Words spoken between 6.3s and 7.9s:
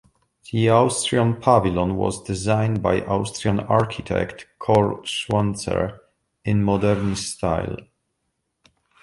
in modernist style.